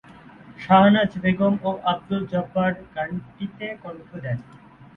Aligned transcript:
শাহনাজ 0.59 1.11
বেগম 1.23 1.53
ও 1.63 1.71
আব্দুল 1.91 2.23
জব্বার 2.31 2.71
গানটিতে 2.95 3.67
কণ্ঠ 3.83 4.09
দেন। 4.23 4.37